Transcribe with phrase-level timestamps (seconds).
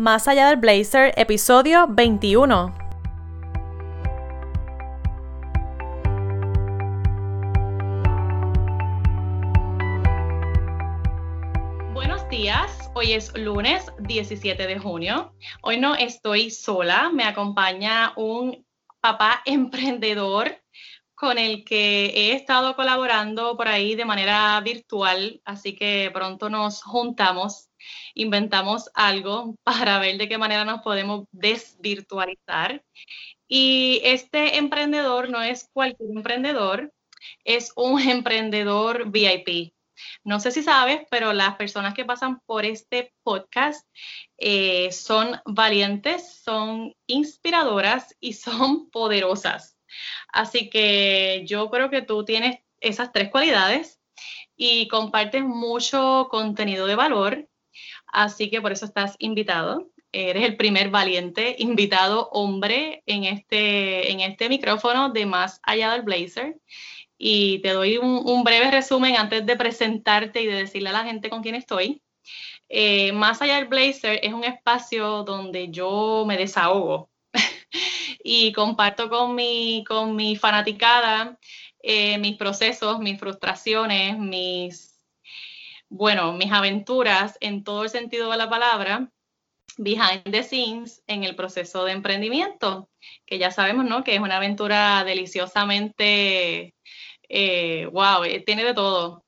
[0.00, 2.74] Más allá del blazer, episodio 21.
[11.92, 15.34] Buenos días, hoy es lunes 17 de junio.
[15.60, 18.64] Hoy no estoy sola, me acompaña un
[19.02, 20.62] papá emprendedor
[21.14, 26.82] con el que he estado colaborando por ahí de manera virtual, así que pronto nos
[26.82, 27.69] juntamos,
[28.14, 32.82] inventamos algo para ver de qué manera nos podemos desvirtualizar.
[33.48, 36.92] Y este emprendedor no es cualquier emprendedor,
[37.44, 39.72] es un emprendedor VIP.
[40.24, 43.86] No sé si sabes, pero las personas que pasan por este podcast
[44.38, 49.76] eh, son valientes, son inspiradoras y son poderosas.
[50.32, 54.00] Así que yo creo que tú tienes esas tres cualidades
[54.56, 57.49] y compartes mucho contenido de valor.
[58.12, 59.88] Así que por eso estás invitado.
[60.12, 66.02] Eres el primer valiente invitado hombre en este, en este micrófono de Más Allá del
[66.02, 66.58] Blazer.
[67.16, 71.30] Y te doy un, breve resumen antes de presentarte y de decirle a la gente
[71.30, 72.02] con quién estoy.
[72.68, 77.10] Eh, Más Allá del Blazer es un espacio donde yo me desahogo
[78.24, 81.38] y comparto con mi, con mi fanaticada
[81.82, 84.89] eh, mis procesos, mis frustraciones, mis,
[85.90, 89.10] bueno, mis aventuras en todo el sentido de la palabra,
[89.76, 92.88] behind the scenes en el proceso de emprendimiento,
[93.26, 94.04] que ya sabemos, ¿no?
[94.04, 96.74] Que es una aventura deliciosamente,
[97.28, 99.24] eh, wow, eh, tiene de todo.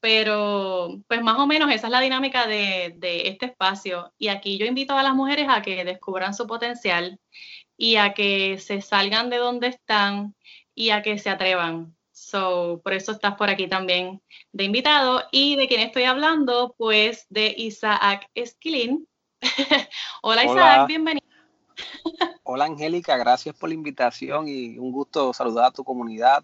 [0.00, 4.12] Pero, pues más o menos esa es la dinámica de este espacio.
[4.18, 7.20] Y aquí yo invito a las mujeres a que descubran su potencial
[7.76, 10.34] y a que se salgan de donde están
[10.74, 11.96] y a que se atrevan.
[12.32, 15.22] So, por eso estás por aquí también de invitado.
[15.32, 16.74] ¿Y de quién estoy hablando?
[16.78, 19.06] Pues de Isaac Esquilín.
[20.22, 21.26] Hola, Isaac, bienvenido.
[22.44, 26.42] Hola Angélica, gracias por la invitación y un gusto saludar a tu comunidad,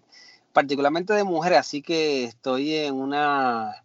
[0.53, 3.83] particularmente de mujeres, así que estoy en una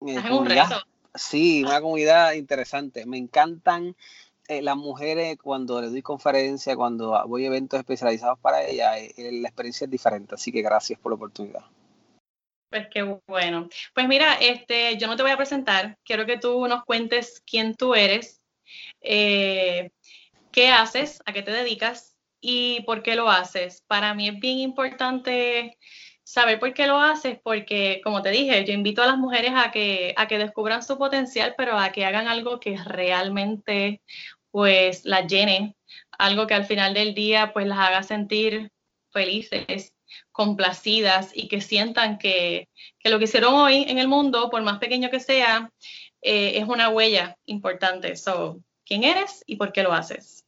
[0.00, 0.70] eh, comunidad,
[1.14, 3.04] sí, una comunidad interesante.
[3.04, 3.94] Me encantan
[4.48, 9.14] eh, las mujeres cuando les doy conferencia, cuando voy a eventos especializados para ellas, eh,
[9.16, 10.34] eh, la experiencia es diferente.
[10.34, 11.64] Así que gracias por la oportunidad.
[12.70, 13.68] Pues qué bueno.
[13.94, 15.96] Pues mira, este, yo no te voy a presentar.
[16.04, 18.40] Quiero que tú nos cuentes quién tú eres,
[19.00, 19.90] qué
[20.72, 23.82] haces, a qué te dedicas y por qué lo haces.
[23.86, 25.78] Para mí es bien importante
[26.24, 29.70] saber por qué lo haces, porque como te dije, yo invito a las mujeres a
[29.70, 34.00] que, a que descubran su potencial, pero a que hagan algo que realmente
[34.50, 35.76] pues las llene,
[36.18, 38.70] algo que al final del día pues las haga sentir
[39.10, 39.92] felices,
[40.32, 42.68] complacidas y que sientan que,
[43.04, 45.70] lo que hicieron hoy en el mundo, por más pequeño que sea,
[46.22, 48.16] eh, es una huella importante.
[48.16, 50.44] So, ¿Quién eres y por qué lo haces?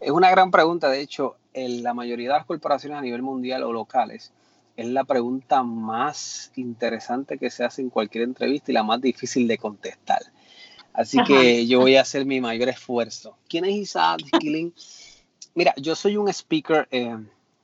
[0.00, 0.88] Es una gran pregunta.
[0.88, 4.32] De hecho, en la mayoría de las corporaciones a nivel mundial o locales,
[4.76, 9.48] es la pregunta más interesante que se hace en cualquier entrevista y la más difícil
[9.48, 10.20] de contestar.
[10.92, 13.36] Así que yo voy a hacer mi mayor esfuerzo.
[13.48, 14.72] ¿Quién es Isaac Skilling?
[15.54, 17.16] Mira, yo soy un speaker eh,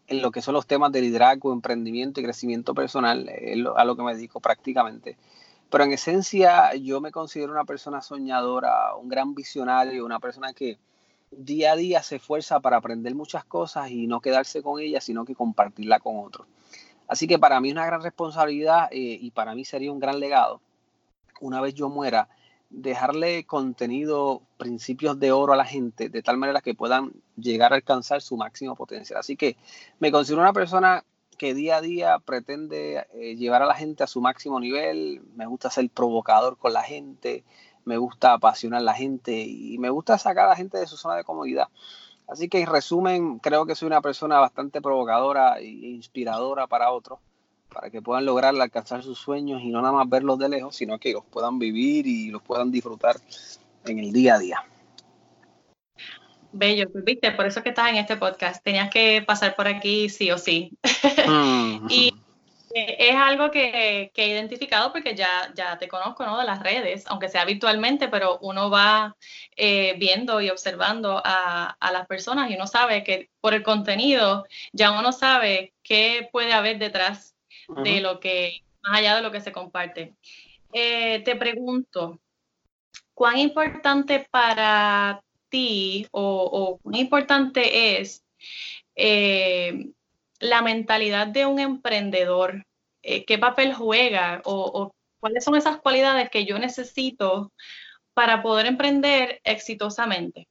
[0.07, 3.31] en lo que son los temas de liderazgo, emprendimiento y crecimiento personal,
[3.77, 5.17] a lo que me dedico prácticamente.
[5.71, 10.79] Pero en esencia yo me considero una persona soñadora, un gran visionario, una persona que
[11.31, 15.25] día a día se esfuerza para aprender muchas cosas y no quedarse con ellas, sino
[15.25, 16.47] que compartirla con otros.
[17.09, 20.21] Así que para mí es una gran responsabilidad eh, y para mí sería un gran
[20.21, 20.61] legado,
[21.41, 22.29] una vez yo muera,
[22.71, 27.77] dejarle contenido, principios de oro a la gente, de tal manera que puedan llegar a
[27.77, 29.21] alcanzar su máximo potencial.
[29.21, 29.57] Así que
[29.99, 31.05] me considero una persona
[31.37, 35.47] que día a día pretende eh, llevar a la gente a su máximo nivel, me
[35.47, 37.45] gusta ser provocador con la gente,
[37.85, 40.97] me gusta apasionar a la gente y me gusta sacar a la gente de su
[40.97, 41.69] zona de comodidad.
[42.33, 47.19] Así que en resumen, creo que soy una persona bastante provocadora e inspiradora para otros,
[47.71, 50.99] para que puedan lograr alcanzar sus sueños y no nada más verlos de lejos, sino
[50.99, 53.17] que los puedan vivir y los puedan disfrutar
[53.85, 54.65] en el día a día.
[56.53, 58.65] Bello, pues viste, por eso que estás en este podcast.
[58.65, 60.73] Tenías que pasar por aquí sí o sí.
[61.29, 61.87] Mm.
[61.91, 62.15] y
[62.75, 66.39] es algo que, he identificado porque ya, ya te conozco ¿no?
[66.39, 69.17] de las redes, aunque sea virtualmente, pero uno va
[69.57, 74.99] eh, viendo y observando a, las personas y uno sabe que por el contenido ya
[74.99, 77.35] uno sabe qué puede haber detrás
[77.85, 80.15] de lo que, más allá de lo que se comparte.
[80.73, 82.19] Eh, te pregunto,
[83.15, 88.25] ¿cuán importante para ti o, cuán importante es
[88.95, 89.91] eh,
[90.43, 92.67] la mentalidad de un emprendedor,
[93.03, 94.91] eh, qué papel juega o,
[95.21, 97.53] cuáles son esas cualidades que yo necesito
[98.13, 100.49] para poder emprender exitosamente.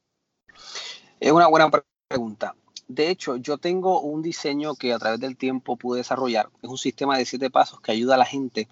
[1.20, 1.70] Es una buena
[2.08, 2.54] pregunta.
[2.88, 6.48] De hecho, yo tengo un diseño que a través del tiempo pude desarrollar.
[6.62, 8.68] Es un sistema de siete pasos que ayuda a la gente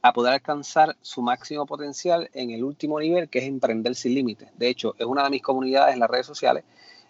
[0.00, 4.48] a poder alcanzar su máximo potencial en el último nivel, que es emprender sin límites.
[4.56, 6.64] De hecho, es una de mis comunidades en las redes sociales,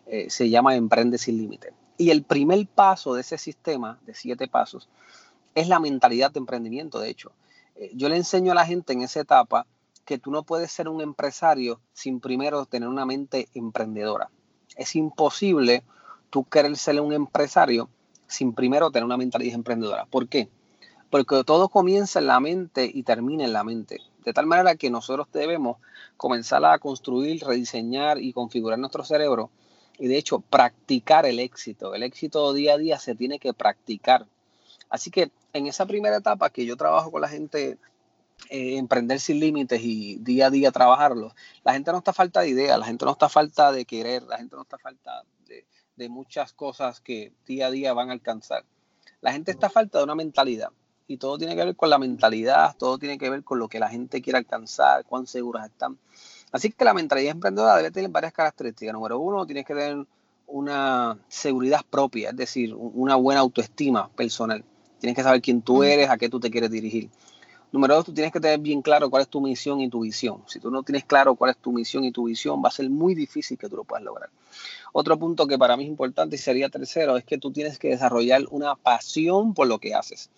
[0.06, 1.72] eh, se llama Emprende sin límites.
[1.98, 4.88] Y el primer paso de ese sistema de siete pasos
[5.54, 7.32] es la mentalidad de emprendimiento, de hecho.
[7.76, 9.66] Eh, yo le enseño a la gente en esa etapa
[10.04, 14.30] que tú no puedes ser un empresario sin primero tener una mente emprendedora.
[14.76, 15.82] Es imposible
[16.30, 17.88] tú querer ser un empresario
[18.26, 20.06] sin primero tener una mentalidad emprendedora.
[20.06, 20.48] ¿Por qué?
[21.10, 24.00] Porque todo comienza en la mente y termina en la mente.
[24.24, 25.78] De tal manera que nosotros debemos
[26.16, 29.50] comenzar a construir, rediseñar y configurar nuestro cerebro
[29.98, 31.94] y de hecho practicar el éxito.
[31.94, 34.26] El éxito día a día se tiene que practicar.
[34.88, 37.78] Así que en esa primera etapa que yo trabajo con la gente,
[38.50, 41.34] eh, emprender sin límites y día a día trabajarlo,
[41.64, 44.38] la gente no está falta de ideas, la gente no está falta de querer, la
[44.38, 45.22] gente no está falta
[45.96, 48.64] de, muchas cosas que día a día van a alcanzar.
[49.22, 50.68] La gente está falta de una mentalidad
[51.08, 53.80] y todo tiene que ver con la mentalidad, todo tiene que ver con lo que
[53.80, 55.98] la gente quiere alcanzar, cuán seguras están.
[56.56, 58.94] Así que la mentalidad emprendedora debe tener varias características.
[58.94, 60.06] Número uno, tienes que tener
[60.46, 64.64] una seguridad propia, es decir, una buena autoestima personal.
[64.98, 67.10] Tienes que saber quién tú eres, a qué tú te quieres dirigir.
[67.72, 70.44] Número dos, tú tienes que tener bien claro cuál es tu misión y tu visión.
[70.46, 72.88] Si tú no tienes claro cuál es tu misión y tu visión, va a ser
[72.88, 74.30] muy difícil que tú lo puedas lograr.
[74.94, 77.88] Otro punto que para mí es importante y sería tercero es que tú tienes que
[77.88, 80.30] desarrollar una pasión por lo que haces.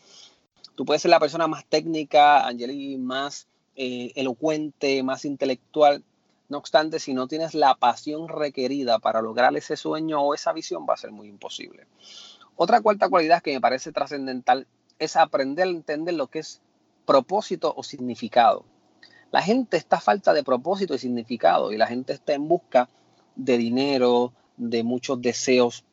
[0.74, 3.46] Tú puedes ser la persona más técnica, Angeli, más
[3.80, 6.02] eh, elocuente, más intelectual.
[6.48, 10.86] No obstante, si no tienes la pasión requerida para lograr ese sueño o esa visión,
[10.88, 11.86] va a ser muy imposible.
[12.56, 14.66] Otra cuarta cualidad que me parece trascendental
[14.98, 16.60] es aprender a entender lo que es
[17.04, 18.64] propósito o significado.
[19.30, 22.88] La gente está a falta de propósito y significado y la gente está en busca
[23.36, 25.84] de dinero, de muchos deseos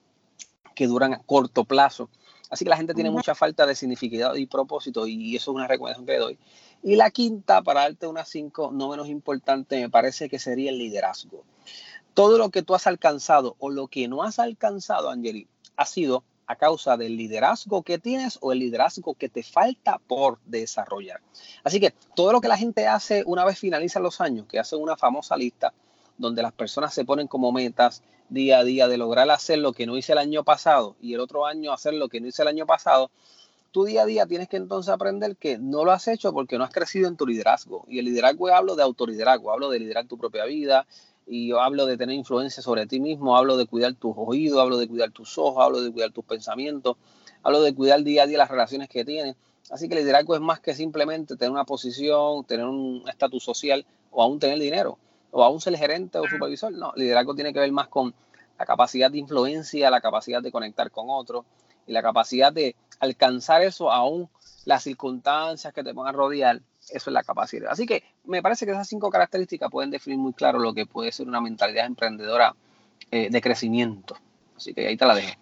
[0.73, 2.09] que duran a corto plazo.
[2.49, 5.67] Así que la gente tiene mucha falta de significado y propósito y eso es una
[5.67, 6.39] recomendación que le doy.
[6.85, 10.77] Y la quinta, para darte unas cinco, no menos importante, me parece que sería el
[10.77, 11.43] liderazgo.
[12.13, 15.47] Todo lo que tú has alcanzado o lo que no has alcanzado, Angeli,
[15.77, 20.37] ha sido a causa del liderazgo que tienes o el liderazgo que te falta por
[20.45, 21.21] desarrollar.
[21.63, 24.79] Así que todo lo que la gente hace una vez finalizan los años, que hacen
[24.79, 25.73] una famosa lista
[26.19, 29.87] donde las personas se ponen como metas día a día de lograr hacer lo que
[29.87, 32.47] no hice el año pasado y el otro año hacer lo que no hice el
[32.47, 33.09] año pasado,
[33.75, 36.63] tu día a día tienes que entonces aprender que no lo has hecho porque no
[36.63, 37.83] has crecido en tu liderazgo.
[37.89, 40.87] Y el liderazgo hablo de autoliderazgo, hablo de liderar tu propia vida
[41.27, 44.77] y yo hablo de tener influencia sobre ti mismo, hablo de cuidar tus oídos, hablo
[44.77, 46.95] de cuidar tus ojos, hablo de cuidar tus pensamientos,
[47.43, 49.35] hablo de cuidar día a día las relaciones que tienes.
[49.69, 53.85] Así que el liderazgo es más que simplemente tener una posición, tener un estatus social
[54.09, 54.97] o aún tener dinero
[55.31, 56.71] o aún ser gerente o supervisor.
[56.71, 58.15] No, liderazgo tiene que ver más con
[58.57, 61.43] la capacidad de influencia, la capacidad de conectar con otros
[61.87, 64.29] y la capacidad de alcanzar eso aún
[64.65, 66.59] las circunstancias que te van a rodear,
[66.89, 67.71] eso es la capacidad.
[67.71, 71.11] Así que me parece que esas cinco características pueden definir muy claro lo que puede
[71.11, 72.55] ser una mentalidad emprendedora
[73.11, 74.17] eh, de crecimiento.
[74.55, 75.33] Así que ahí te la dejo.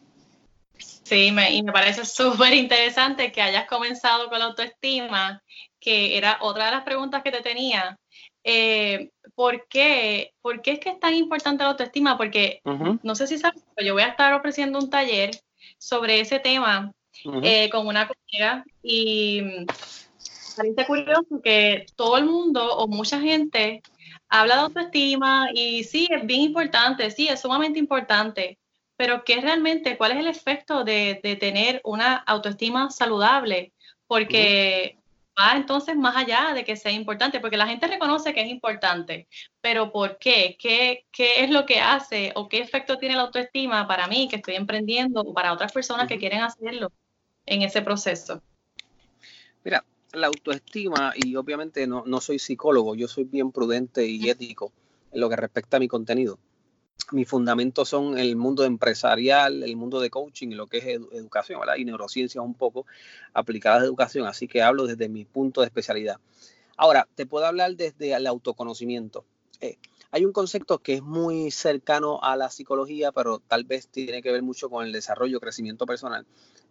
[0.78, 5.42] Sí, me, y me parece súper interesante que hayas comenzado con la autoestima,
[5.80, 7.98] que era otra de las preguntas que te tenía.
[8.44, 10.34] Eh, ¿por, qué?
[10.42, 12.18] ¿Por qué es que es tan importante la autoestima?
[12.18, 12.62] Porque
[13.04, 15.32] no sé si sabes, pero yo voy a estar ofreciendo un taller
[15.84, 16.94] sobre ese tema
[17.44, 19.66] eh, con una colega y
[20.56, 23.82] parece curioso que todo el mundo o mucha gente
[24.30, 28.58] habla de autoestima y sí, es bien importante, sí, es sumamente importante,
[28.96, 33.74] pero ¿qué realmente, cuál es el efecto de, tener una autoestima saludable?
[34.08, 34.98] Porque
[35.40, 39.28] va entonces más allá de que sea importante, porque la gente reconoce que es importante,
[39.62, 40.56] pero ¿por qué?
[40.60, 44.38] ¿Qué, qué es lo que hace o qué efecto tiene la autoestima para mí que
[44.38, 46.92] estoy emprendiendo o para otras personas que quieren hacerlo
[47.46, 48.42] en ese proceso?
[49.64, 54.72] Mira, la autoestima, y obviamente no, no soy psicólogo, yo soy bien prudente y ético
[55.12, 56.38] en lo que respecta a mi contenido
[57.14, 61.62] mis fundamentos son el mundo empresarial, el mundo de coaching y lo que es educación.
[61.78, 62.86] Y neurociencias un poco
[63.34, 66.18] aplicadas a educación, así que hablo desde mi punto de especialidad.
[66.76, 69.26] Ahora, te puedo hablar desde el autoconocimiento.
[69.62, 69.78] Eh,
[70.12, 74.32] hay un concepto que es muy cercano a la psicología, pero tal vez tiene que
[74.32, 76.26] ver mucho con el desarrollo, crecimiento personal,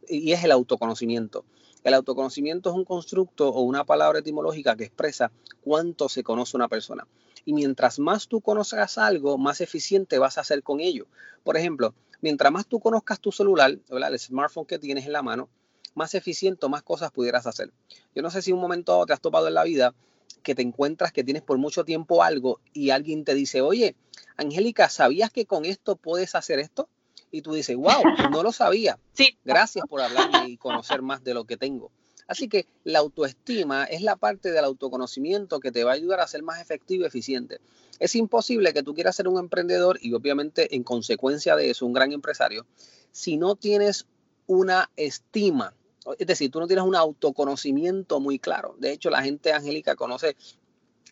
[0.08, 1.44] y es el autoconocimiento.
[1.84, 6.68] El autoconocimiento es un constructo o una palabra etimológica que expresa cuánto se conoce una
[6.68, 7.06] persona.
[7.44, 11.06] Y mientras más tú conozcas algo, más eficiente vas a ser con ello.
[11.42, 15.48] Por ejemplo, mientras más tú conozcas tu celular, el smartphone que tienes en la mano,
[15.94, 17.70] más eficiente más cosas pudieras hacer.
[18.14, 19.94] Yo no sé si un momento te has topado en la vida
[20.42, 23.94] que te encuentras que tienes por mucho tiempo algo y alguien te dice, oye,
[24.36, 26.88] Angélica, ¿sabías que con esto puedes hacer esto?
[27.30, 28.98] Y tú dices, wow, no lo sabía.
[29.12, 29.38] Sí.
[29.44, 31.90] Gracias por hablarme y conocer más de lo que tengo.
[32.26, 36.26] Así que la autoestima es la parte del autoconocimiento que te va a ayudar a
[36.26, 37.60] ser más efectivo y eficiente.
[37.98, 41.92] Es imposible que tú quieras ser un emprendedor y obviamente en consecuencia de eso un
[41.92, 42.66] gran empresario
[43.10, 44.06] si no tienes
[44.46, 45.74] una estima.
[46.18, 48.74] Es decir, tú no tienes un autoconocimiento muy claro.
[48.78, 50.36] De hecho, la gente angélica conoce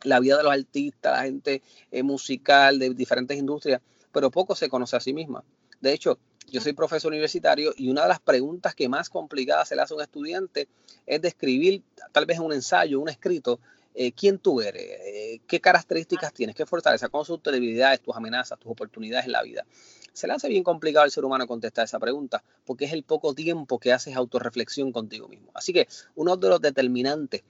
[0.03, 3.81] la vida de los artistas, la gente eh, musical de diferentes industrias,
[4.13, 5.45] pero poco se conoce a sí misma.
[5.81, 6.19] De hecho,
[6.51, 9.95] yo soy profesor universitario y una de las preguntas que más complicadas se le hace
[9.95, 10.69] a un estudiante
[11.07, 13.61] es describir, tal vez en un ensayo, un escrito,
[13.95, 18.15] eh, quién tú eres, eh, qué características tienes, qué fortaleza, cuáles son tus debilidades, tus
[18.15, 19.65] amenazas, tus oportunidades en la vida.
[20.13, 23.35] Se le hace bien complicado al ser humano contestar esa pregunta porque es el poco
[23.35, 25.51] tiempo que haces autorreflexión contigo mismo.
[25.55, 27.43] Así que uno de los determinantes,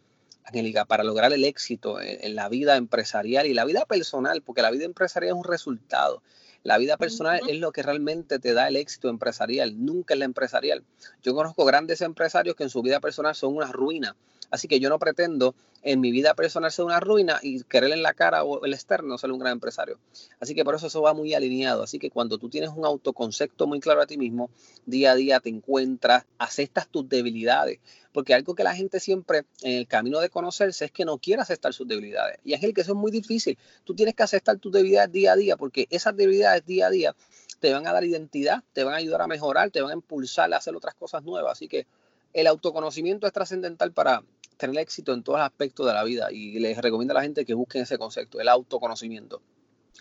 [0.45, 4.71] Angélica, para lograr el éxito en la vida empresarial y la vida personal, porque la
[4.71, 6.23] vida empresarial es un resultado.
[6.62, 10.26] La vida personal es lo que realmente te da el éxito empresarial, nunca es la
[10.26, 10.85] empresarial.
[11.23, 14.14] Yo conozco grandes empresarios que en su vida personal son una ruina.
[14.50, 18.02] Así que yo no pretendo en mi vida personal ser una ruina y querer en
[18.02, 19.99] la cara o el externo ser un gran empresario.
[20.38, 21.83] Así que por eso eso va muy alineado.
[21.83, 24.50] Así que cuando tú tienes un autoconcepto muy claro a ti mismo,
[24.85, 27.78] día a día te encuentras, aceptas tus debilidades.
[28.12, 31.42] Porque algo que la gente siempre en el camino de conocerse es que no quiere
[31.42, 32.38] aceptar sus debilidades.
[32.45, 33.57] Y Ángel, que eso es muy difícil.
[33.85, 37.14] Tú tienes que aceptar tus debilidades día a día porque esas debilidades día a día
[37.61, 40.52] te van a dar identidad, te van a ayudar a mejorar, te van a impulsar
[40.52, 41.52] a hacer otras cosas nuevas.
[41.52, 41.87] Así que
[42.33, 44.23] el autoconocimiento es trascendental para
[44.61, 47.45] tener éxito en todos los aspectos de la vida y les recomiendo a la gente
[47.45, 49.43] que busquen ese concepto, el autoconocimiento.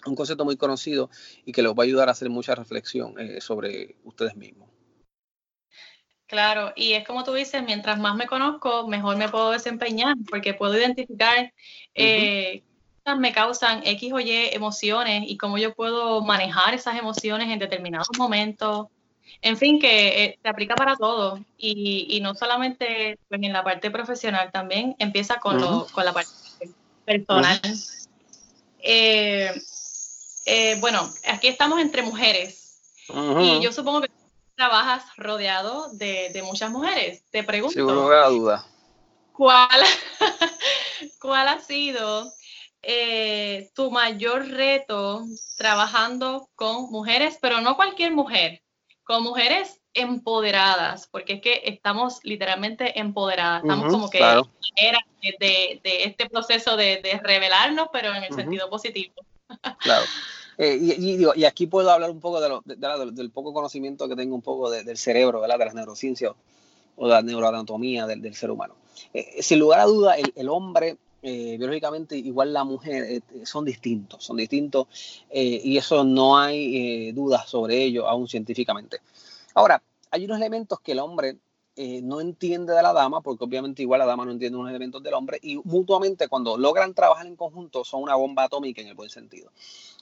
[0.05, 1.09] Un concepto muy conocido
[1.45, 4.69] y que les va a ayudar a hacer mucha reflexión eh, sobre ustedes mismos.
[6.27, 10.53] Claro, y es como tú dices, mientras más me conozco, mejor me puedo desempeñar, porque
[10.53, 11.51] puedo identificar
[11.95, 12.63] eh,
[13.17, 18.09] me causan X o Y emociones y cómo yo puedo manejar esas emociones en determinados
[18.17, 18.87] momentos.
[19.41, 23.89] En fin, que eh, se aplica para todo y, no solamente pues, en la parte
[23.89, 26.29] profesional, también empieza con, con la parte
[27.05, 27.61] personal.
[28.79, 29.51] Eh,
[30.45, 32.81] eh, bueno, aquí estamos entre mujeres
[33.39, 34.11] y yo supongo que
[34.55, 37.23] trabajas rodeado de, muchas mujeres.
[37.31, 37.79] Te pregunto.
[37.79, 38.65] No duda.
[39.31, 39.81] ¿Cuál,
[41.21, 42.29] ¿Cuál ha sido
[43.73, 45.23] tu mayor reto
[45.57, 48.61] trabajando con mujeres, pero no cualquier mujer?
[49.09, 54.99] Con mujeres empoderadas, porque es que estamos literalmente empoderadas, estamos como que era
[55.39, 59.13] de, este proceso de, revelarnos, pero en el sentido positivo.
[59.79, 60.05] Claro.
[60.59, 62.75] Eh, y, aquí puedo hablar un poco de
[63.11, 65.57] del poco conocimiento que tengo un poco del cerebro, ¿verdad?
[65.57, 66.33] de las neurociencias
[66.95, 68.75] o de la neuroanatomía del, ser humano.
[69.11, 74.37] Eh, sin lugar a duda, el, hombre eh, biológicamente igual la mujer son distintos, son
[74.37, 74.87] distintos
[75.31, 78.99] y eso no hay dudas sobre ello aún científicamente.
[79.53, 81.37] Ahora, hay unos elementos que el hombre
[81.81, 85.01] eh, no entiende de la dama, porque obviamente igual la dama no entiende unos elementos
[85.01, 88.95] del hombre, y mutuamente cuando logran trabajar en conjunto son una bomba atómica en el
[88.95, 89.49] buen sentido.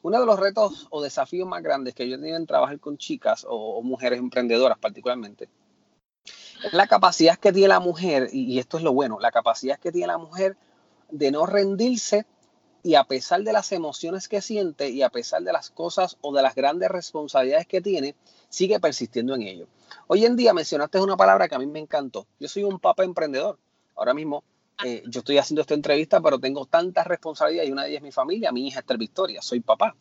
[0.01, 3.45] Uno de los retos o desafíos más grandes que yo he en trabajar con chicas
[3.47, 5.49] o, mujeres emprendedoras particularmente,
[6.63, 9.91] es la capacidad que tiene la mujer, y esto es lo bueno, la capacidad que
[9.91, 10.57] tiene la mujer
[11.09, 12.25] de no rendirse
[12.83, 16.33] y a pesar de las emociones que siente y a pesar de las cosas o
[16.33, 18.15] de las grandes responsabilidades que tiene,
[18.49, 19.67] sigue persistiendo en ello.
[20.07, 22.27] Hoy en día mencionaste una palabra que a mí me encantó.
[22.39, 23.57] Yo soy un papá emprendedor.
[23.95, 24.43] Ahora mismo
[24.85, 28.03] eh, yo estoy haciendo esta entrevista, pero tengo tantas responsabilidades y una de ellas es
[28.03, 29.95] mi familia, mi hija Esther Victoria, soy papá.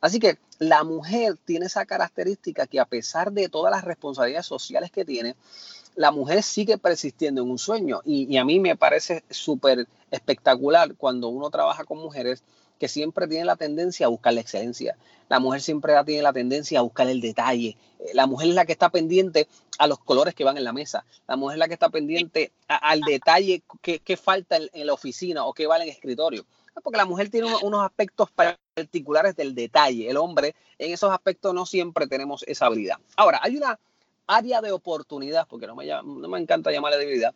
[0.00, 4.92] Así que la mujer tiene esa característica que a pesar de todas las responsabilidades sociales
[4.92, 5.34] que tiene,
[6.00, 11.28] la mujer sigue persistiendo en un sueño y, a mí me parece súper espectacular cuando
[11.28, 12.42] uno trabaja con mujeres
[12.78, 14.96] que siempre tienen la tendencia a buscar la excelencia.
[15.28, 17.76] La mujer siempre tiene la tendencia a buscar el detalle.
[17.98, 20.72] Eh, la mujer es la que está pendiente a los colores que van en la
[20.72, 21.04] mesa.
[21.28, 25.52] La mujer es la que está pendiente al detalle que, falta en, la oficina o
[25.52, 26.46] que va en el escritorio.
[26.82, 30.08] Porque la mujer tiene unos aspectos particulares del detalle.
[30.08, 32.96] El hombre en esos aspectos no siempre tenemos esa habilidad.
[33.16, 33.78] Ahora, hay una
[34.30, 37.34] área de oportunidad, porque no me, no me encanta llamarle debilidad,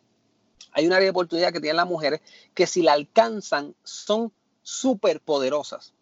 [0.71, 2.21] hay un área de oportunidad que tienen las mujeres
[2.53, 5.93] que si la alcanzan son súper poderosas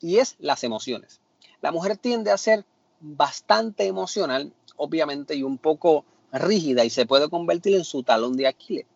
[0.00, 1.20] y es las emociones.
[1.60, 2.64] La mujer tiende a ser
[3.00, 8.46] bastante emocional, obviamente, y un poco rígida y se puede convertir en su talón de
[8.46, 8.86] Aquiles.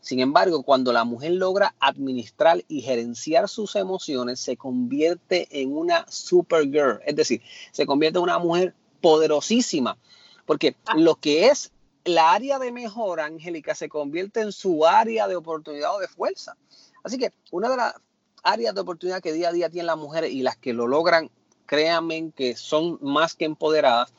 [0.00, 6.06] Sin embargo, cuando la mujer logra administrar y gerenciar sus emociones, se convierte en una
[6.08, 9.98] supergirl, es decir, se convierte en una mujer poderosísima
[10.50, 10.94] porque ah.
[10.96, 11.70] lo que es
[12.02, 16.56] la área de mejora, Angélica, se convierte en su área de oportunidad o de fuerza.
[17.04, 17.94] Así que una de las
[18.42, 21.30] áreas de oportunidad que día a día tienen las mujeres y las que lo logran,
[21.66, 24.12] créanme que son más que empoderadas,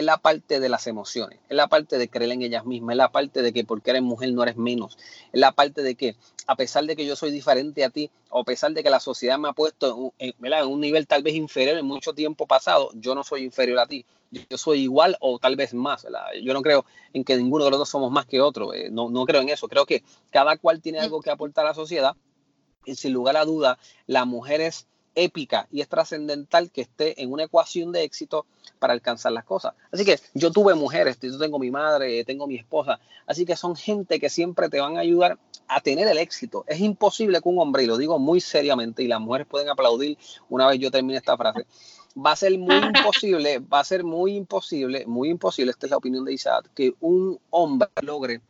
[0.00, 2.96] es la parte de las emociones, es la parte de creer en ellas mismas, es
[2.96, 4.98] la parte de que porque eres mujer no eres menos,
[5.32, 6.16] es la parte de que
[6.46, 8.98] a pesar de que yo soy diferente a ti, o a pesar de que la
[8.98, 12.90] sociedad me ha puesto en, en un nivel tal vez inferior en mucho tiempo pasado,
[12.94, 16.06] yo no soy inferior a ti, yo soy igual o tal vez más.
[16.42, 19.10] Yo no creo en que ninguno de los dos somos más que otro, eh, no,
[19.10, 22.16] no creo en eso, creo que cada cual tiene algo que aportar a la sociedad
[22.84, 27.32] y sin lugar a duda la mujer es épica y es trascendental que esté en
[27.32, 28.46] una ecuación de éxito
[28.78, 29.74] para alcanzar las cosas.
[29.92, 33.76] Así que yo tuve mujeres, yo tengo mi madre, tengo mi esposa, así que son
[33.76, 35.38] gente que siempre te van a ayudar
[35.68, 36.64] a tener el éxito.
[36.66, 40.18] Es imposible que un hombre, y lo digo muy seriamente, y las mujeres pueden aplaudir
[40.48, 41.66] una vez yo termine esta frase,
[42.16, 45.98] va a ser muy imposible, va a ser muy imposible, muy imposible, esta es la
[45.98, 48.40] opinión de Isaac, que un hombre logre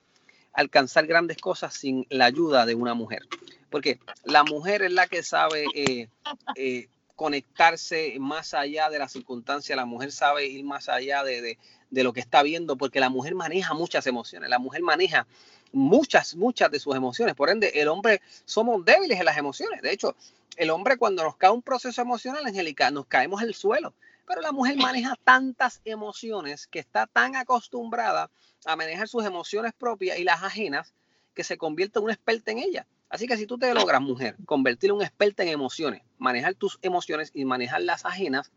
[0.52, 3.22] alcanzar grandes cosas sin la ayuda de una mujer
[3.70, 6.08] porque la mujer es la que sabe eh,
[6.56, 11.56] eh, conectarse más allá de la circunstancia, la mujer sabe ir más allá de,
[11.90, 15.26] lo que está viendo, porque la mujer maneja muchas emociones, la mujer maneja
[15.72, 17.34] muchas, muchas de sus emociones.
[17.34, 19.82] Por ende, el hombre somos débiles en las emociones.
[19.82, 20.16] De hecho,
[20.56, 23.94] el hombre cuando nos cae un proceso emocional, Angélica, nos caemos al suelo.
[24.30, 28.30] Pero la mujer maneja tantas emociones que está tan acostumbrada
[28.64, 30.94] a manejar sus emociones propias y las ajenas
[31.34, 32.86] que se convierte en una experta en ellas.
[33.08, 36.78] Así que si tú te logras, mujer, convertir en un experta en emociones, manejar tus
[36.80, 38.52] emociones y manejar las ajenas,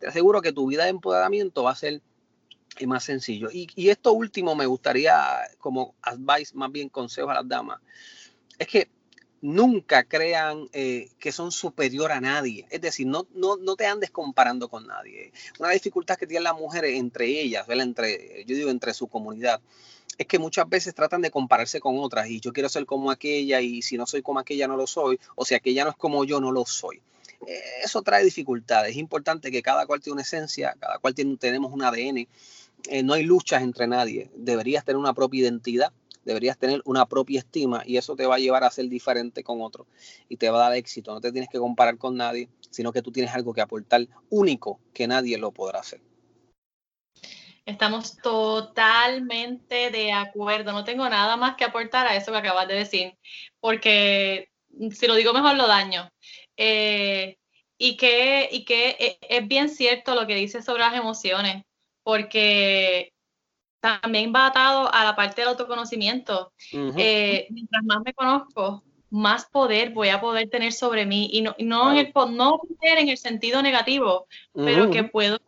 [0.00, 2.02] te aseguro que tu vida de empoderamiento va a ser
[2.84, 3.48] más sencillo.
[3.52, 5.14] Y, esto último me gustaría,
[5.58, 7.80] como advice, más bien consejo a las damas,
[8.58, 8.90] es que
[9.42, 12.66] nunca crean eh, que son superior a nadie.
[12.70, 15.32] Es decir, no, no, no, te andes comparando con nadie.
[15.58, 19.60] Una dificultad que tienen las mujeres entre ellas, entre, yo digo entre su comunidad,
[20.16, 23.60] es que muchas veces tratan de compararse con otras y yo quiero ser como aquella
[23.60, 26.24] y si no soy como aquella no lo soy o si aquella no es como
[26.24, 27.02] yo no lo soy.
[27.82, 28.92] Eso trae dificultades.
[28.92, 32.28] Es importante que cada cual tiene una esencia, cada cual tiene, tenemos un ADN.
[32.88, 34.30] Eh, no hay luchas entre nadie.
[34.36, 35.92] Deberías tener una propia identidad,
[36.24, 39.60] deberías tener una propia estima y eso te va a llevar a ser diferente con
[39.60, 39.86] otro
[40.28, 41.12] y te va a dar éxito.
[41.12, 44.80] No te tienes que comparar con nadie, sino que tú tienes algo que aportar único
[44.92, 46.00] que nadie lo podrá hacer.
[47.64, 50.72] Estamos totalmente de acuerdo.
[50.72, 53.14] No tengo nada más que aportar a eso que acabas de decir,
[53.60, 54.48] porque
[54.90, 56.08] si lo digo mejor lo daño.
[56.56, 57.36] Eh,
[57.78, 61.64] y que, y que e, es bien cierto lo que dices sobre las emociones,
[62.02, 63.11] porque
[63.82, 66.52] también va atado a la parte del autoconocimiento.
[66.72, 71.56] Eh, mientras más me conozco, más poder voy a poder tener sobre mí y no,
[71.58, 75.38] no, en, el, no en el sentido negativo, pero que puedo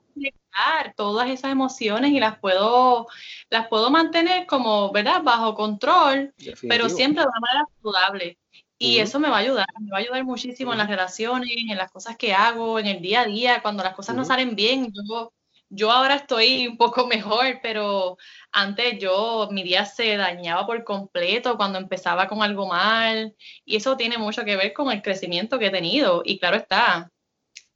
[0.97, 3.09] todas esas emociones y las puedo,
[3.51, 5.23] las puedo mantener como, ¿verdad?
[5.23, 6.33] Bajo control,
[6.69, 8.39] pero siempre de una manera saludable.
[8.79, 11.77] Y eso me va a ayudar, me va a ayudar muchísimo en las relaciones, en
[11.77, 14.93] las cosas que hago, en el día a día, cuando las cosas no salen bien.
[14.93, 15.33] Yo,
[15.69, 18.17] yo ahora estoy un poco mejor, pero
[18.53, 23.35] antes yo, mi día se dañaba por completo cuando empezaba con algo mal.
[23.65, 26.23] Y eso tiene mucho que ver con el crecimiento que he tenido.
[26.25, 27.11] Y claro está,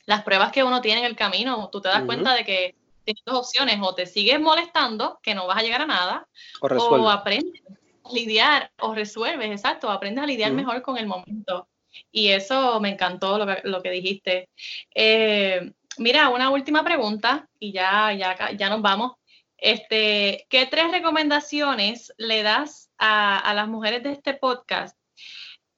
[0.06, 2.74] las pruebas que uno tiene en el camino, tú te das cuenta de que
[3.04, 6.28] tienes dos opciones, o te sigues molestando, que no vas a llegar a nada,
[6.60, 7.62] o, aprendes
[8.04, 11.68] a lidiar, o resuelves, exacto, aprendes a lidiar mejor con el momento.
[12.12, 14.48] Y eso me encantó lo que, dijiste.
[14.94, 19.12] Eh, mira, una última pregunta y ya, ya, ya nos vamos.
[19.56, 24.98] Este, ¿Qué tres recomendaciones le das a, a las mujeres de este podcast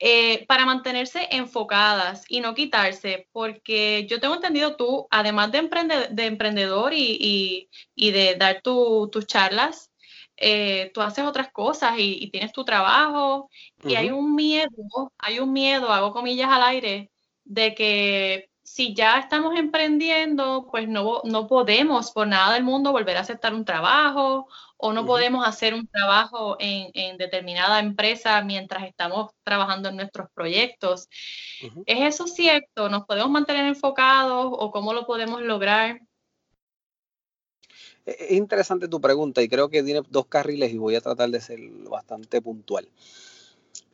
[0.02, 6.94] eh, para mantenerse enfocadas y no quitarse, porque yo tengo entendido tú, además de, emprendedor
[6.94, 9.90] y, de dar tus charlas,
[10.38, 13.50] eh, tú haces otras cosas y, tienes tu trabajo.
[13.84, 17.10] Y hay un miedo, hay un miedo, hago comillas al aire,
[17.44, 23.16] de que si ya estamos emprendiendo, pues no, no podemos por nada del mundo volver
[23.16, 29.32] a aceptar un trabajo o no podemos hacer un trabajo en, determinada empresa mientras estamos
[29.42, 31.08] trabajando en nuestros proyectos.
[31.86, 32.88] ¿Es eso cierto?
[32.88, 36.00] ¿Nos podemos mantener enfocados o cómo lo podemos lograr?
[38.06, 41.28] E, es interesante tu pregunta y creo que tiene dos carriles y voy a tratar
[41.30, 42.88] de ser bastante puntual.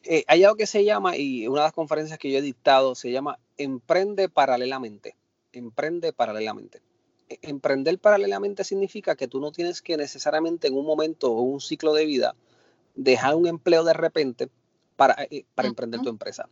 [0.05, 2.95] Eh, hay algo que se llama, y una de las conferencias que yo he dictado,
[2.95, 5.17] se llama Emprende paralelamente.
[5.53, 6.83] Emprende paralelamente.
[7.29, 11.61] E, emprender paralelamente significa que tú no tienes que necesariamente en un momento o un
[11.61, 12.35] ciclo de vida
[12.95, 14.49] dejar un empleo de repente
[14.97, 16.49] para, eh, para emprender tu empresa.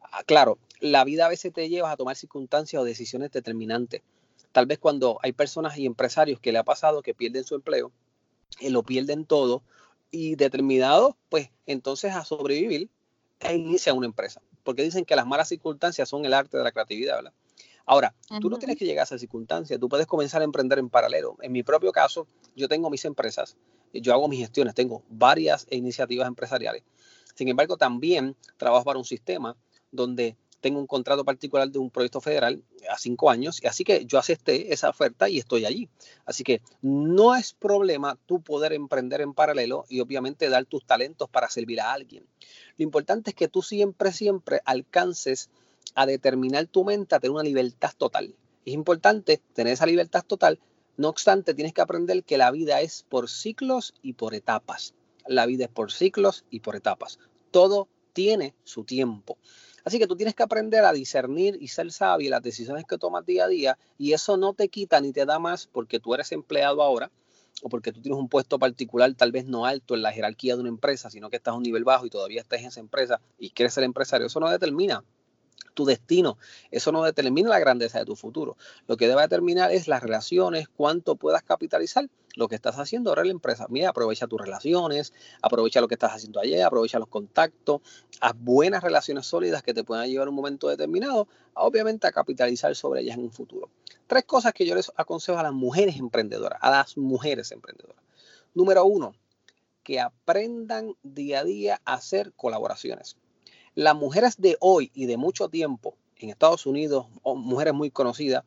[0.00, 4.02] Ah, claro, la vida a veces te lleva a tomar circunstancias o decisiones determinantes.
[4.52, 7.90] Tal vez cuando hay personas y empresarios que le ha pasado que pierden su empleo,
[8.60, 9.62] eh, lo pierden todo
[10.10, 12.88] y determinados, pues entonces a sobrevivir,
[13.40, 16.72] e inicia una empresa, porque dicen que las malas circunstancias son el arte de la
[16.72, 17.32] creatividad, ¿verdad?
[17.86, 20.88] Ahora, tú no tienes que llegar a esa circunstancia, tú puedes comenzar a emprender en
[20.88, 21.36] paralelo.
[21.42, 23.58] En mi propio caso, yo tengo mis empresas,
[23.92, 26.82] yo hago mis gestiones, tengo varias iniciativas empresariales.
[27.34, 29.56] Sin embargo, también trabajo para un sistema
[29.90, 34.06] donde tengo un contrato particular de un proyecto federal a cinco años, y así que
[34.06, 35.90] yo acepté esa oferta y estoy allí.
[36.24, 41.28] Así que no es problema tú poder emprender en paralelo y obviamente dar tus talentos
[41.28, 42.26] para servir a alguien.
[42.78, 45.50] Lo importante es que tú siempre, siempre alcances
[45.94, 48.34] a determinar tu mente a tener una libertad total.
[48.64, 50.58] Es importante tener esa libertad total,
[50.96, 54.94] no obstante, tienes que aprender que la vida es por ciclos y por etapas.
[55.26, 57.18] La vida es por ciclos y por etapas.
[57.50, 59.36] Todo tiene su tiempo.
[59.84, 63.26] Así que tú tienes que aprender a discernir y ser sabio las decisiones que tomas
[63.26, 66.32] día a día y eso no te quita ni te da más porque tú eres
[66.32, 67.10] empleado ahora
[67.62, 70.60] o porque tú tienes un puesto particular tal vez no alto en la jerarquía de
[70.60, 73.20] una empresa, sino que estás a un nivel bajo y todavía estás en esa empresa
[73.38, 74.26] y quieres ser empresario.
[74.26, 75.04] Eso no determina
[75.74, 76.38] tu destino.
[76.70, 78.56] Eso no determina la grandeza de tu futuro.
[78.86, 83.22] Lo que debe determinar es las relaciones, cuánto puedas capitalizar lo que estás haciendo ahora
[83.22, 83.66] en la empresa.
[83.68, 87.80] Mira, aprovecha tus relaciones, aprovecha lo que estás haciendo ayer, aprovecha los contactos,
[88.20, 92.74] haz buenas relaciones sólidas que te puedan llevar a un momento determinado, obviamente a capitalizar
[92.74, 93.70] sobre ellas en un futuro.
[94.06, 98.02] Tres cosas que yo les aconsejo a las mujeres emprendedoras, a las mujeres emprendedoras.
[98.54, 99.14] Número uno,
[99.82, 103.16] que aprendan día a día a hacer colaboraciones.
[103.74, 108.44] Las mujeres de hoy y de mucho tiempo en Estados Unidos, mujeres muy conocidas,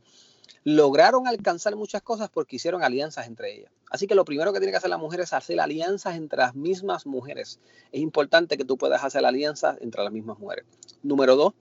[0.64, 3.72] lograron alcanzar muchas cosas porque hicieron alianzas entre ellas.
[3.92, 6.56] Así que lo primero que tiene que hacer la mujer es hacer alianzas entre las
[6.56, 7.60] mismas mujeres.
[7.92, 10.66] Es importante que tú puedas hacer alianzas entre las mismas mujeres.
[11.04, 11.54] Número dos,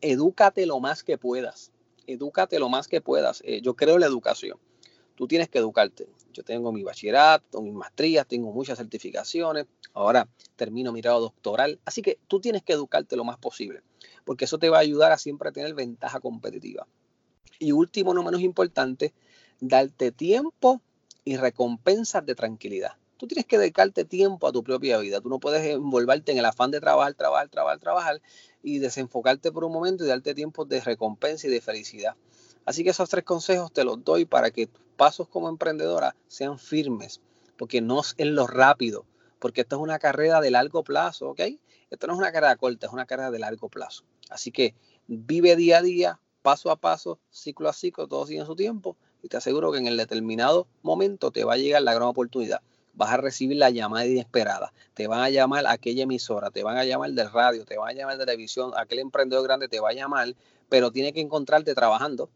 [0.00, 1.72] edúcate lo más que puedas.
[2.06, 3.42] Edúcate lo más que puedas.
[3.44, 4.58] Eh, yo creo en la educación.
[5.14, 6.08] Tú tienes que educarte.
[6.32, 9.66] Yo tengo mi bachillerato, mis maestrías, tengo muchas certificaciones.
[9.92, 11.80] Ahora termino mi grado doctoral.
[11.84, 13.82] Así que tú tienes que educarte lo más posible,
[14.24, 16.86] porque eso te va a ayudar a siempre tener ventaja competitiva.
[17.58, 19.12] Y último, no menos importante,
[19.60, 20.80] darte tiempo
[21.24, 22.96] y recompensas de tranquilidad.
[23.18, 25.20] Tú tienes que dedicarte tiempo a tu propia vida.
[25.20, 28.22] Tú no puedes envolverte en el afán de trabajar, trabajar, trabajar, trabajar
[28.62, 32.14] y desenfocarte por un momento y darte tiempo de recompensa y de felicidad.
[32.64, 37.22] Así que esos tres consejos te los doy para que pasos como emprendedora sean firmes,
[37.56, 39.06] porque no es lo rápido,
[39.38, 41.40] porque esto es una carrera de largo plazo, ¿ok?
[41.88, 44.04] Esto no es una carrera corta, es una carrera de largo plazo.
[44.28, 44.74] Así que
[45.06, 48.98] vive día a día, paso a paso, ciclo a ciclo, todo sigue en su tiempo
[49.22, 52.60] y te aseguro que en el determinado momento te va a llegar la gran oportunidad.
[52.92, 56.84] Vas a recibir la llamada inesperada, te van a llamar aquella emisora, te van a
[56.84, 59.94] llamar del radio, te van a llamar de televisión, aquel emprendedor grande te va a
[59.94, 60.34] llamar,
[60.68, 62.28] pero tiene que encontrarte trabajando.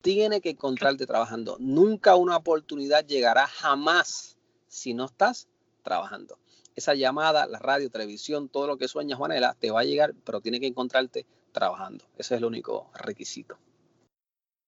[0.00, 1.56] Tiene que encontrarte trabajando.
[1.58, 4.36] Nunca una oportunidad llegará jamás
[4.68, 5.48] si no estás
[5.82, 6.38] trabajando.
[6.76, 10.40] Esa llamada, la radio, televisión, todo lo que sueña Juanela, te va a llegar, pero
[10.40, 12.04] tiene que encontrarte trabajando.
[12.16, 13.58] Ese es el único requisito.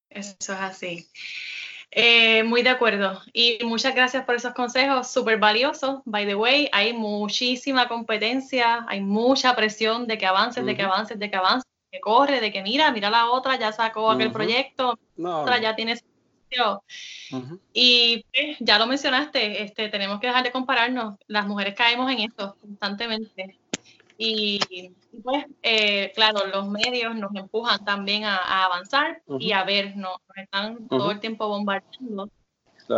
[0.09, 1.09] Eso es así.
[1.93, 3.21] Eh, muy de acuerdo.
[3.33, 6.01] Y muchas gracias por esos consejos, súper valiosos.
[6.05, 11.19] By the way, hay muchísima competencia, hay mucha presión de que avances, de que avances,
[11.19, 14.99] de que avances, que corre, de que mira, mira la otra, ya sacó aquel proyecto,
[15.17, 15.97] la otra ya tiene
[17.73, 21.17] y pues, ya lo mencionaste, este, tenemos que dejar de compararnos.
[21.27, 23.59] Las mujeres caemos en esto constantemente.
[24.19, 24.61] Y,
[25.23, 30.89] pues, eh, claro, los medios nos empujan también a, avanzar y a ver, nos, están
[30.89, 32.29] todo el tiempo bombardeando.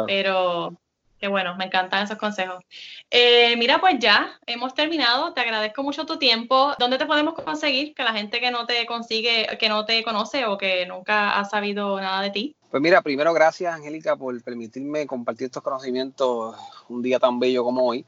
[0.06, 0.76] Pero
[1.22, 2.64] Qué bueno, me encantan esos consejos.
[3.08, 5.32] Eh, mira, pues ya hemos terminado.
[5.32, 6.72] Te agradezco mucho tu tiempo.
[6.80, 7.94] ¿Dónde te podemos conseguir?
[7.94, 11.44] Que la gente que no te consigue, que no te conoce o que nunca ha
[11.44, 12.56] sabido nada de ti.
[12.72, 16.56] Pues mira, primero gracias Angélica por permitirme compartir estos conocimientos
[16.88, 18.04] un día tan bello como hoy.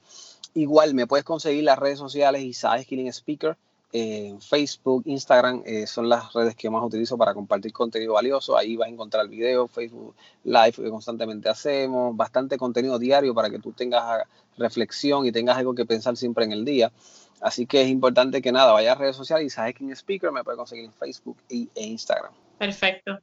[0.55, 3.57] Igual me puedes conseguir las redes sociales Isaac Killing Speaker
[4.41, 8.57] Facebook, Instagram eh, son las redes que más utilizo para compartir contenido valioso.
[8.57, 13.61] Ahí vas a encontrar videos, Facebook Live que constantemente hacemos, bastante contenido diario para que
[13.61, 14.25] tú tengas
[14.59, 16.93] reflexión y tengas algo que pensar siempre en el día.
[17.41, 20.43] Así que es importante que nada, vaya a redes sociales y sabes quién speaker, me
[20.43, 22.33] puede conseguir en Facebook e Instagram.
[22.59, 23.21] Perfecto.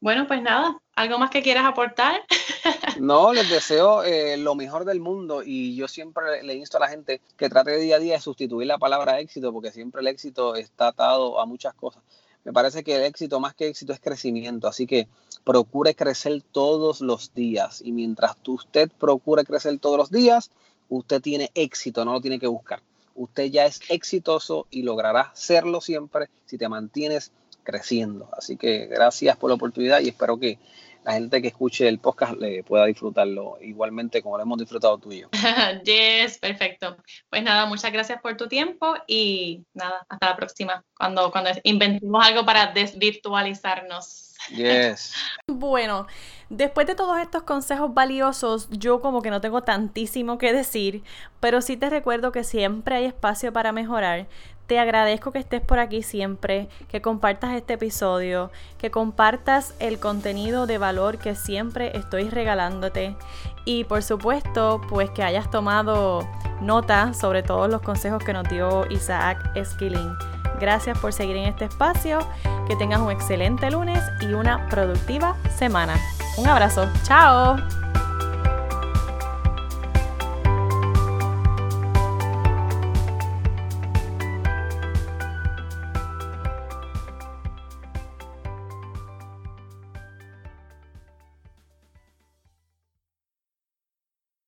[0.00, 2.20] Bueno, pues nada, ¿algo más que quieras aportar?
[3.00, 6.88] no, les deseo eh, lo mejor del mundo y yo siempre le, insto a la
[6.88, 10.54] gente que trate día a día de sustituir la palabra éxito porque siempre el éxito
[10.54, 12.02] está atado a muchas cosas.
[12.44, 15.08] Me parece que el éxito más que éxito es crecimiento, así que
[15.44, 20.50] procure crecer todos los días y mientras usted procure crecer todos los días,
[20.90, 22.82] usted tiene éxito, no lo tiene que buscar.
[23.14, 27.32] Usted ya es exitoso y logrará serlo siempre si te mantienes
[27.66, 28.30] creciendo.
[28.36, 30.58] Así que gracias por la oportunidad y espero que
[31.04, 35.12] la gente que escuche el podcast le pueda disfrutarlo igualmente como lo hemos disfrutado tú
[35.12, 35.28] y yo.
[35.84, 36.96] yes, perfecto.
[37.30, 42.26] Pues nada, muchas gracias por tu tiempo y nada, hasta la próxima, cuando, cuando inventemos
[42.26, 44.25] algo para desvirtualizarnos.
[44.50, 45.14] Yes.
[45.48, 46.06] Bueno,
[46.50, 51.02] después de todos estos consejos valiosos, yo como que no tengo tantísimo que decir,
[51.40, 54.26] pero sí te recuerdo que siempre hay espacio para mejorar.
[54.66, 60.66] Te agradezco que estés por aquí siempre, que compartas este episodio, que compartas el contenido
[60.66, 63.16] de valor que siempre estoy regalándote
[63.64, 66.28] y por supuesto pues que hayas tomado
[66.60, 70.16] nota sobre todos los consejos que nos dio Isaac Esquilín.
[70.60, 72.18] Gracias por seguir en este espacio,
[72.66, 75.96] que tengas un excelente lunes y una productiva semana.
[76.36, 77.56] Un abrazo, chao.